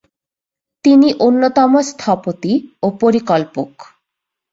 [0.85, 2.53] তিনি অন্যতম স্থপতি
[2.83, 3.71] ও পরিকল্পক।